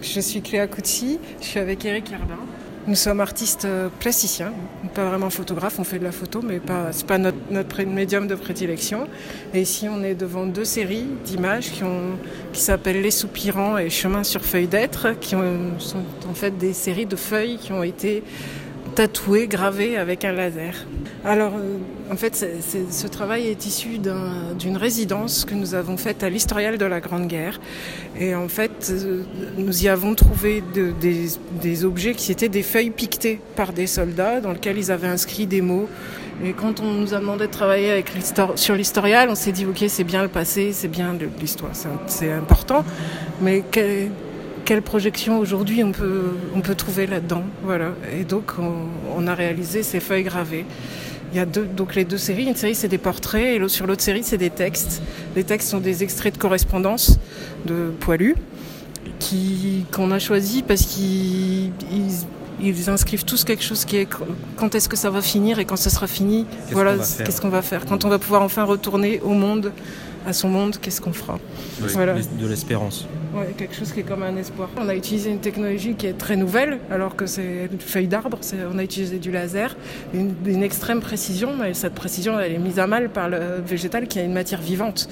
je 0.00 0.20
suis 0.20 0.42
Cléa 0.42 0.66
Coutsi, 0.66 1.18
je 1.40 1.46
suis 1.46 1.60
avec 1.60 1.84
Eric 1.84 2.12
Herbin. 2.12 2.38
Nous 2.86 2.96
sommes 2.96 3.20
artistes 3.20 3.64
euh, 3.64 3.88
plasticiens, 3.98 4.52
pas 4.94 5.06
vraiment 5.06 5.30
photographes, 5.30 5.78
on 5.78 5.84
fait 5.84 5.98
de 5.98 6.04
la 6.04 6.12
photo, 6.12 6.42
mais 6.42 6.60
pas, 6.60 6.92
c'est 6.92 7.06
pas 7.06 7.16
notre, 7.16 7.82
médium 7.84 8.26
de 8.26 8.34
prédilection. 8.34 9.08
Et 9.54 9.62
ici, 9.62 9.88
on 9.88 10.02
est 10.02 10.14
devant 10.14 10.44
deux 10.44 10.66
séries 10.66 11.06
d'images 11.24 11.70
qui, 11.72 12.60
s'appellent 12.60 13.00
Les 13.00 13.10
Soupirants 13.10 13.78
et 13.78 13.88
Chemin 13.88 14.22
sur 14.22 14.44
feuille 14.44 14.66
d'être, 14.66 15.18
qui 15.18 15.34
ont, 15.34 15.78
sont 15.78 16.04
en 16.28 16.34
fait 16.34 16.58
des 16.58 16.74
séries 16.74 17.06
de 17.06 17.16
feuilles 17.16 17.56
qui 17.56 17.72
ont 17.72 17.82
été 17.82 18.22
tatouées, 18.94 19.46
gravées 19.46 19.96
avec 19.96 20.24
un 20.24 20.32
laser. 20.32 20.86
Alors, 21.24 21.54
euh, 21.56 21.78
en 22.12 22.16
fait, 22.16 22.46
ce 22.90 23.06
travail 23.06 23.48
est 23.48 23.66
issu 23.66 23.98
d'un, 23.98 24.54
d'une 24.58 24.76
résidence 24.76 25.44
que 25.44 25.54
nous 25.54 25.74
avons 25.74 25.96
faite 25.96 26.22
à 26.22 26.28
l'Historial 26.28 26.78
de 26.78 26.84
la 26.84 27.00
Grande 27.00 27.26
Guerre. 27.26 27.60
Et 28.18 28.34
en 28.34 28.48
fait, 28.48 28.90
euh, 28.90 29.22
nous 29.56 29.84
y 29.84 29.88
avons 29.88 30.14
trouvé 30.14 30.62
de, 30.74 30.92
des, 31.00 31.84
objets 31.84 32.14
qui 32.14 32.30
étaient 32.30 32.48
des 32.48 32.62
feuilles 32.62 32.90
piquetées 32.90 33.40
par 33.56 33.72
des 33.72 33.86
soldats 33.86 34.40
dans 34.40 34.52
lesquelles 34.52 34.78
ils 34.78 34.92
avaient 34.92 35.08
inscrit 35.08 35.46
des 35.46 35.60
mots. 35.60 35.88
Et 36.44 36.52
quand 36.52 36.80
on 36.80 36.92
nous 36.92 37.14
a 37.14 37.20
demandé 37.20 37.46
de 37.46 37.52
travailler 37.52 37.90
avec 37.90 38.10
sur 38.56 38.74
l'historial, 38.74 39.28
on 39.30 39.34
s'est 39.34 39.52
dit, 39.52 39.66
ok, 39.66 39.84
c'est 39.88 40.04
bien 40.04 40.22
le 40.22 40.28
passé, 40.28 40.72
c'est 40.72 40.88
bien 40.88 41.16
l'histoire, 41.40 41.72
c'est, 42.06 42.32
important, 42.32 42.84
mais 43.40 43.62
quelle 44.64 44.82
projection 44.82 45.38
aujourd'hui 45.38 45.84
on 45.84 45.92
peut, 45.92 46.32
on 46.54 46.60
peut 46.60 46.74
trouver 46.74 47.06
là-dedans 47.06 47.42
Voilà. 47.62 47.92
Et 48.18 48.24
donc, 48.24 48.52
on, 48.58 48.86
on 49.16 49.26
a 49.26 49.34
réalisé 49.34 49.82
ces 49.82 50.00
feuilles 50.00 50.24
gravées. 50.24 50.64
Il 51.32 51.36
y 51.36 51.40
a 51.40 51.46
deux, 51.46 51.64
donc 51.64 51.96
les 51.96 52.04
deux 52.04 52.18
séries. 52.18 52.44
Une 52.44 52.54
série, 52.54 52.74
c'est 52.74 52.88
des 52.88 52.98
portraits, 52.98 53.60
et 53.60 53.68
sur 53.68 53.86
l'autre 53.86 54.02
série, 54.02 54.22
c'est 54.22 54.38
des 54.38 54.50
textes. 54.50 55.02
Les 55.34 55.44
textes 55.44 55.68
sont 55.68 55.80
des 55.80 56.02
extraits 56.02 56.34
de 56.34 56.38
correspondance 56.38 57.18
de 57.66 57.90
Poilu, 58.00 58.36
qui, 59.18 59.84
qu'on 59.92 60.10
a 60.12 60.18
choisi 60.18 60.62
parce 60.62 60.82
qu'ils 60.82 61.72
ils, 62.62 62.90
inscrivent 62.90 63.24
tous 63.24 63.44
quelque 63.44 63.64
chose 63.64 63.84
qui 63.84 63.96
est 63.96 64.08
quand 64.56 64.74
est-ce 64.74 64.88
que 64.88 64.96
ça 64.96 65.10
va 65.10 65.22
finir 65.22 65.58
et 65.58 65.64
quand 65.64 65.76
ça 65.76 65.90
sera 65.90 66.06
fini, 66.06 66.46
Qu'est-ce 66.46 66.72
voilà, 66.74 66.92
qu'on 66.92 66.98
va 66.98 67.04
faire 67.04 67.26
qu'est-ce 67.26 67.40
qu'on 67.40 67.48
va 67.48 67.62
faire. 67.62 67.84
Quand 67.84 68.04
on 68.04 68.08
va 68.08 68.18
pouvoir 68.18 68.42
enfin 68.42 68.62
retourner 68.62 69.20
au 69.20 69.32
monde, 69.32 69.72
à 70.26 70.32
son 70.32 70.48
monde, 70.48 70.76
qu'est-ce 70.80 71.00
qu'on 71.00 71.12
fera 71.12 71.38
Oui, 71.82 71.88
Voilà. 71.92 72.14
De 72.14 72.46
l'espérance. 72.46 73.06
Ouais, 73.34 73.52
quelque 73.56 73.74
chose 73.74 73.92
qui 73.92 74.00
est 74.00 74.04
comme 74.04 74.22
un 74.22 74.36
espoir. 74.36 74.68
On 74.76 74.88
a 74.88 74.94
utilisé 74.94 75.30
une 75.30 75.40
technologie 75.40 75.94
qui 75.94 76.06
est 76.06 76.12
très 76.16 76.36
nouvelle, 76.36 76.78
alors 76.90 77.16
que 77.16 77.26
c'est 77.26 77.68
une 77.70 77.80
feuille 77.80 78.06
d'arbre. 78.06 78.38
On 78.72 78.78
a 78.78 78.84
utilisé 78.84 79.18
du 79.18 79.32
laser, 79.32 79.76
une, 80.14 80.34
une 80.46 80.62
extrême 80.62 81.00
précision, 81.00 81.50
mais 81.60 81.74
cette 81.74 81.94
précision 81.94 82.38
elle 82.38 82.52
est 82.52 82.58
mise 82.58 82.78
à 82.78 82.86
mal 82.86 83.08
par 83.10 83.28
le 83.28 83.38
végétal 83.66 84.06
qui 84.06 84.18
a 84.18 84.22
une 84.22 84.32
matière 84.32 84.60
vivante 84.60 85.08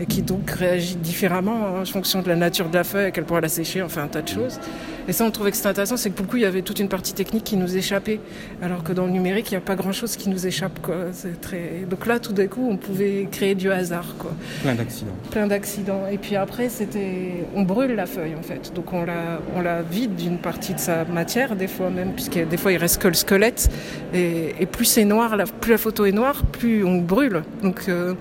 et 0.00 0.06
qui 0.06 0.22
donc 0.22 0.50
réagit 0.50 0.96
différemment 0.96 1.78
en 1.80 1.84
fonction 1.84 2.22
de 2.22 2.28
la 2.28 2.36
nature 2.36 2.68
de 2.68 2.74
la 2.74 2.84
feuille, 2.84 3.06
à 3.06 3.10
quel 3.10 3.24
point 3.24 3.38
elle 3.38 3.44
a 3.44 3.48
séché, 3.48 3.82
enfin 3.82 4.02
un 4.02 4.08
tas 4.08 4.22
de 4.22 4.28
choses. 4.28 4.58
Et 5.06 5.12
ça, 5.12 5.24
on 5.24 5.30
trouvait 5.30 5.50
que 5.50 5.56
c'était 5.56 5.68
intéressant, 5.68 5.96
c'est 5.96 6.10
que 6.10 6.14
pour 6.14 6.24
le 6.24 6.30
coup, 6.30 6.36
il 6.38 6.42
y 6.42 6.46
avait 6.46 6.62
toute 6.62 6.80
une 6.80 6.88
partie 6.88 7.12
technique 7.12 7.44
qui 7.44 7.56
nous 7.56 7.76
échappait, 7.76 8.20
alors 8.62 8.82
que 8.82 8.92
dans 8.92 9.04
le 9.04 9.12
numérique, 9.12 9.50
il 9.50 9.54
n'y 9.54 9.58
a 9.58 9.60
pas 9.60 9.76
grand-chose 9.76 10.16
qui 10.16 10.30
nous 10.30 10.46
échappe. 10.46 10.80
Quoi. 10.80 10.96
Très... 11.42 11.84
Donc 11.88 12.06
là, 12.06 12.18
tout 12.18 12.32
d'un 12.32 12.46
coup, 12.46 12.66
on 12.70 12.78
pouvait 12.78 13.28
créer 13.30 13.54
du 13.54 13.70
hasard. 13.70 14.14
Quoi 14.18 14.32
Plein 14.62 14.74
d'accidents. 14.74 15.12
plein 15.30 15.46
d'accidents. 15.46 16.06
Et 16.10 16.16
puis 16.16 16.36
après, 16.36 16.70
c'était, 16.70 17.44
on 17.54 17.63
brûle 17.64 17.94
la 17.94 18.06
feuille 18.06 18.34
en 18.38 18.42
fait. 18.42 18.72
Donc 18.74 18.92
on 18.92 19.04
la, 19.04 19.40
on 19.56 19.60
la 19.60 19.82
vide 19.82 20.16
d'une 20.16 20.38
partie 20.38 20.74
de 20.74 20.78
sa 20.80 21.04
matière, 21.04 21.56
des 21.56 21.66
fois 21.66 21.90
même, 21.90 22.12
puisque 22.12 22.38
des 22.48 22.56
fois 22.56 22.72
il 22.72 22.76
reste 22.78 23.00
que 23.02 23.08
le 23.08 23.14
squelette. 23.14 23.68
Et, 24.14 24.54
et 24.60 24.66
plus 24.66 24.84
c'est 24.84 25.04
noir, 25.04 25.36
la, 25.36 25.44
plus 25.46 25.72
la 25.72 25.78
photo 25.78 26.04
est 26.04 26.12
noire, 26.12 26.42
plus 26.52 26.84
on 26.84 26.98
brûle. 26.98 27.42
Donc 27.62 27.82
euh, 27.88 28.14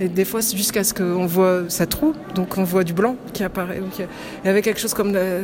et 0.00 0.08
des 0.08 0.24
fois 0.24 0.42
c'est 0.42 0.56
jusqu'à 0.56 0.84
ce 0.84 0.92
qu'on 0.92 1.26
voit 1.26 1.62
sa 1.68 1.86
trou, 1.86 2.12
donc 2.34 2.58
on 2.58 2.64
voit 2.64 2.84
du 2.84 2.92
blanc 2.92 3.16
qui 3.32 3.44
apparaît. 3.44 3.78
Donc, 3.78 3.98
il 3.98 4.02
y 4.02 4.04
a- 4.04 4.08
il 4.44 4.46
y 4.48 4.50
avait 4.50 4.62
quelque 4.62 4.80
chose 4.80 4.94
comme 4.94 5.12
la- 5.12 5.40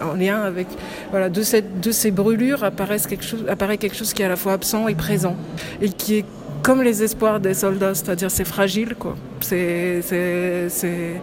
en 0.00 0.14
lien 0.14 0.42
avec 0.42 0.68
voilà 1.10 1.28
de, 1.28 1.42
cette, 1.42 1.80
de 1.80 1.90
ces 1.90 2.10
brûlures 2.12 2.62
apparaissent 2.62 3.06
quelque 3.08 3.24
chose, 3.24 3.44
apparaît 3.48 3.78
quelque 3.78 3.96
chose 3.96 4.12
qui 4.12 4.22
est 4.22 4.26
à 4.26 4.28
la 4.28 4.36
fois 4.36 4.52
absent 4.52 4.86
et 4.86 4.94
présent 4.94 5.34
et 5.82 5.88
qui 5.88 6.18
est 6.18 6.24
comme 6.62 6.82
les 6.82 7.02
espoirs 7.02 7.40
des 7.40 7.54
soldats, 7.54 7.94
c'est-à-dire 7.94 8.30
c'est 8.30 8.44
fragile 8.44 8.94
quoi. 8.96 9.16
C'est 9.40 10.00
c'est 10.02 11.14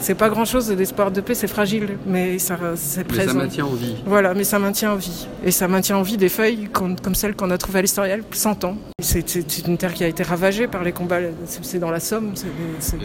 c'est 0.00 0.14
pas 0.14 0.28
grand-chose 0.28 0.70
l'espoir 0.72 1.10
de 1.10 1.20
paix, 1.20 1.34
c'est 1.34 1.46
fragile, 1.46 1.98
mais 2.06 2.38
ça 2.38 2.58
c'est 2.74 3.08
Mais 3.10 3.16
ça 3.18 3.24
présent. 3.24 3.38
maintient 3.38 3.66
en 3.66 3.74
vie. 3.74 3.96
Voilà, 4.06 4.34
mais 4.34 4.44
ça 4.44 4.58
maintient 4.58 4.92
en 4.92 4.96
vie. 4.96 5.26
Et 5.44 5.50
ça 5.50 5.68
maintient 5.68 5.96
en 5.96 6.02
vie 6.02 6.16
des 6.16 6.28
feuilles 6.28 6.68
comme, 6.72 6.96
celles 7.14 7.34
qu'on 7.34 7.50
a 7.50 7.58
trouvées 7.58 7.80
à 7.80 7.82
l'historial 7.82 8.22
100 8.30 8.64
ans. 8.64 8.76
C'est 9.00 9.66
une 9.66 9.76
terre 9.76 9.94
qui 9.94 10.04
a 10.04 10.08
été 10.08 10.22
ravagée 10.22 10.66
par 10.66 10.82
les 10.82 10.92
combats. 10.92 11.18
C'est 11.62 11.78
dans 11.78 11.90
la 11.90 12.00
Somme. 12.00 12.32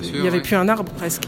il 0.04 0.22
n'y 0.22 0.28
avait 0.28 0.38
ouais. 0.38 0.42
plus 0.42 0.56
un 0.56 0.68
arbre 0.68 0.92
presque. 0.92 1.24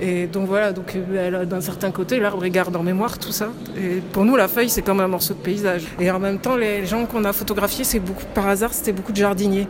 Et 0.00 0.26
donc 0.26 0.46
voilà, 0.48 0.72
donc 0.72 0.96
euh, 0.96 1.44
d'un 1.44 1.60
certain 1.60 1.90
côté, 1.90 2.18
l'arbre 2.18 2.46
garde 2.46 2.74
en 2.74 2.82
mémoire 2.82 3.18
tout 3.18 3.32
ça. 3.32 3.50
Et 3.76 4.00
pour 4.12 4.24
nous, 4.24 4.36
la 4.36 4.48
feuille, 4.48 4.68
c'est 4.68 4.82
comme 4.82 5.00
un 5.00 5.08
morceau 5.08 5.34
de 5.34 5.38
paysage. 5.38 5.84
Et 6.00 6.10
en 6.10 6.18
même 6.18 6.38
temps, 6.38 6.56
les 6.56 6.86
gens 6.86 7.06
qu'on 7.06 7.24
a 7.24 7.32
photographiés, 7.32 7.84
c'est 7.84 8.00
beaucoup 8.00 8.24
par 8.34 8.48
hasard, 8.48 8.72
c'était 8.72 8.92
beaucoup 8.92 9.12
de 9.12 9.18
jardiniers. 9.18 9.68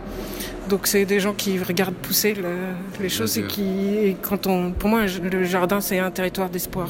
Donc 0.68 0.86
c'est 0.86 1.04
des 1.04 1.20
gens 1.20 1.34
qui 1.34 1.58
regardent 1.58 1.94
pousser 1.94 2.34
le- 2.34 2.74
les 3.00 3.08
choses 3.08 3.36
et 3.38 3.46
qui, 3.46 3.96
et 3.98 4.16
quand 4.20 4.46
on, 4.46 4.72
pour 4.72 4.88
moi, 4.88 5.02
le 5.06 5.44
jardin, 5.44 5.80
c'est 5.80 5.98
un 5.98 6.10
territoire 6.10 6.48
d'espoir. 6.48 6.88